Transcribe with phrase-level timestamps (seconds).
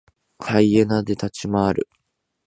[0.39, 1.87] ハイエナで立ち回る。